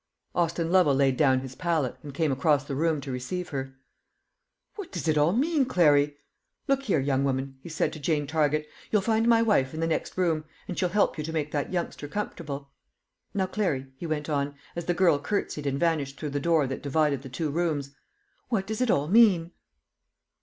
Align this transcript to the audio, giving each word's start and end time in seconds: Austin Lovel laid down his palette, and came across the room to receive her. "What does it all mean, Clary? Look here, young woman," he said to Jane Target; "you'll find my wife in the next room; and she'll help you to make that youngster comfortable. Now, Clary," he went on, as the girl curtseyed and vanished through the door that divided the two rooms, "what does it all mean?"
Austin 0.33 0.71
Lovel 0.71 0.95
laid 0.95 1.15
down 1.15 1.41
his 1.41 1.53
palette, 1.53 1.95
and 2.01 2.11
came 2.15 2.31
across 2.31 2.63
the 2.63 2.73
room 2.73 3.01
to 3.01 3.11
receive 3.11 3.49
her. 3.49 3.75
"What 4.75 4.91
does 4.91 5.07
it 5.07 5.15
all 5.15 5.31
mean, 5.31 5.63
Clary? 5.63 6.17
Look 6.67 6.81
here, 6.85 6.99
young 6.99 7.23
woman," 7.23 7.59
he 7.61 7.69
said 7.69 7.93
to 7.93 7.99
Jane 7.99 8.25
Target; 8.25 8.67
"you'll 8.89 9.03
find 9.03 9.27
my 9.27 9.43
wife 9.43 9.75
in 9.75 9.79
the 9.79 9.85
next 9.85 10.17
room; 10.17 10.43
and 10.67 10.75
she'll 10.75 10.89
help 10.89 11.19
you 11.19 11.23
to 11.23 11.31
make 11.31 11.51
that 11.51 11.71
youngster 11.71 12.07
comfortable. 12.07 12.71
Now, 13.35 13.45
Clary," 13.45 13.91
he 13.95 14.07
went 14.07 14.27
on, 14.27 14.55
as 14.75 14.85
the 14.85 14.95
girl 14.95 15.19
curtseyed 15.19 15.67
and 15.67 15.79
vanished 15.79 16.19
through 16.19 16.31
the 16.31 16.39
door 16.39 16.65
that 16.65 16.81
divided 16.81 17.21
the 17.21 17.29
two 17.29 17.51
rooms, 17.51 17.91
"what 18.49 18.65
does 18.65 18.81
it 18.81 18.89
all 18.89 19.07
mean?" 19.07 19.51